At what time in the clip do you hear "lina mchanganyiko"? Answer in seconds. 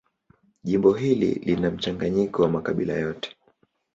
1.33-2.41